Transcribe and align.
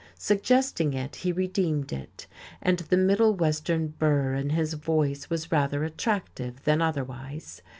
Suggesting 0.17 0.95
it, 0.95 1.17
he 1.17 1.31
redeemed 1.31 1.93
it: 1.93 2.25
and 2.59 2.79
the 2.79 2.97
middle 2.97 3.35
western 3.35 3.89
burr 3.99 4.33
in 4.33 4.49
his 4.49 4.73
voice 4.73 5.29
was 5.29 5.51
rather 5.51 5.83
attractive 5.83 6.63
than 6.63 6.81
otherwise. 6.81 7.61